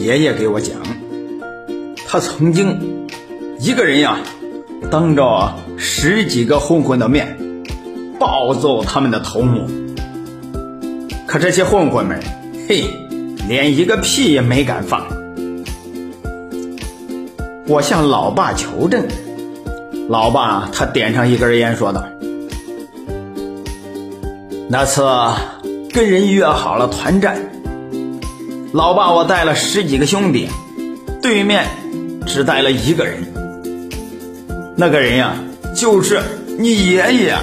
[0.00, 0.78] 爷爷给我讲，
[2.08, 3.06] 他曾经
[3.58, 4.18] 一个人呀，
[4.90, 7.36] 当着十几个混混的面，
[8.18, 9.68] 暴揍他们的头目。
[11.26, 12.18] 可这些混混们，
[12.66, 12.84] 嘿，
[13.46, 15.06] 连一个屁也没敢放。
[17.68, 19.06] 我向老爸求证，
[20.08, 22.02] 老爸他点上一根烟，说道
[24.66, 25.06] ：“那次
[25.92, 27.38] 跟人约好了团战。”
[28.72, 30.48] 老爸，我带了十几个兄弟，
[31.20, 31.66] 对面
[32.24, 33.26] 只带了一个人。
[34.76, 35.34] 那个人呀，
[35.74, 36.22] 就是
[36.56, 37.36] 你爷爷。